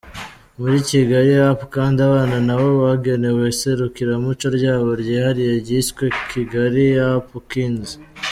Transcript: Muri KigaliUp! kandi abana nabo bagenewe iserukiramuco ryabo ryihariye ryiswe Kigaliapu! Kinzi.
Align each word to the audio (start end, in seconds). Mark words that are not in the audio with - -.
Muri 0.59 0.77
KigaliUp! 0.87 1.59
kandi 1.75 1.97
abana 2.07 2.37
nabo 2.47 2.67
bagenewe 2.83 3.43
iserukiramuco 3.53 4.47
ryabo 4.57 4.89
ryihariye 5.01 5.53
ryiswe 5.63 6.05
Kigaliapu! 6.29 7.35
Kinzi. 7.51 7.95